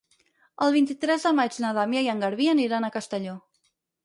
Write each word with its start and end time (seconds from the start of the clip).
El 0.67 0.71
vint-i-tres 0.75 1.25
de 1.29 1.33
maig 1.41 1.59
na 1.65 1.75
Damià 1.79 2.03
i 2.07 2.09
en 2.15 2.25
Garbí 2.27 2.49
aniran 2.55 2.89
a 2.89 2.91
Castelló. 2.97 3.39